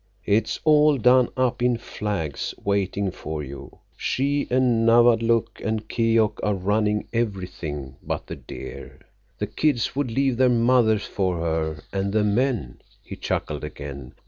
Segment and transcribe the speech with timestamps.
[0.25, 3.77] It's all done up in flags, waiting for you.
[3.95, 9.01] She an' Nawadlook and Keok are running everything but the deer.
[9.37, 14.15] The kids would leave their mothers for her, and the men—" He chuckled again.